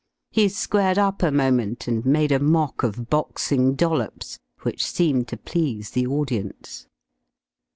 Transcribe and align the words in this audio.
He 0.31 0.49
squared 0.49 0.97
up 0.97 1.21
a 1.21 1.29
moment 1.29 1.87
and 1.87 2.03
made 2.03 2.31
a 2.31 2.39
mock 2.39 2.81
of 2.81 3.07
boxing 3.11 3.75
Dollops 3.75 4.39
which 4.63 4.83
seemed 4.83 5.27
to 5.27 5.37
please 5.37 5.91
the 5.91 6.07
audience. 6.07 6.87